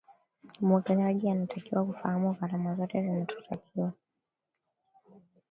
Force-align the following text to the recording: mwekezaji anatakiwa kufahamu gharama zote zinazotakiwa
mwekezaji 0.61 1.29
anatakiwa 1.29 1.85
kufahamu 1.85 2.33
gharama 2.33 2.75
zote 2.75 3.03
zinazotakiwa 3.03 3.93